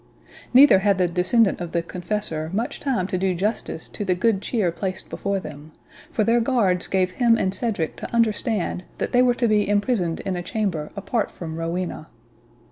[0.51, 4.41] Neither had the descendant of the Confessor much time to do justice to the good
[4.41, 5.73] cheer placed before them,
[6.11, 10.19] for their guards gave him and Cedric to understand that they were to be imprisoned
[10.21, 12.07] in a chamber apart from Rowena.